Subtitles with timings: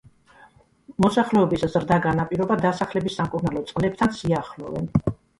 [1.03, 4.89] მოსახლეობის ზრდა განაპირობა დასახლების სამკურნალო წყლებთან სიახლოვემ.